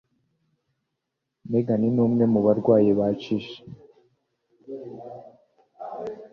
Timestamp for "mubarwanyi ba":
2.33-3.07